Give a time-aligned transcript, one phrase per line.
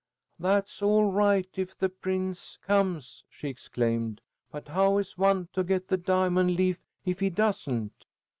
[0.39, 4.19] "That's all right if the prince comes," she exclaimed.
[4.49, 8.07] "But how is one to get the diamond leaf if he doesn't?